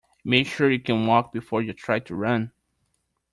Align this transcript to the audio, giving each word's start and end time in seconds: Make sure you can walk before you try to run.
Make 0.25 0.47
sure 0.47 0.71
you 0.71 0.79
can 0.79 1.05
walk 1.05 1.31
before 1.31 1.61
you 1.61 1.73
try 1.73 1.99
to 1.99 2.15
run. 2.15 2.51